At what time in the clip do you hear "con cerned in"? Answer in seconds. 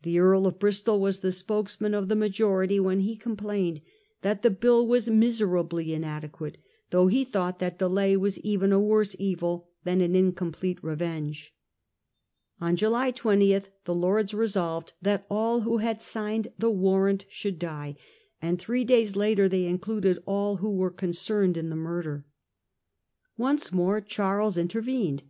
20.90-21.68